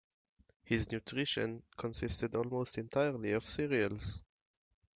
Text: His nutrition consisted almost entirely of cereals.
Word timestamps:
His 0.63 0.91
nutrition 0.91 1.61
consisted 1.77 2.33
almost 2.33 2.79
entirely 2.79 3.33
of 3.33 3.45
cereals. 3.47 4.23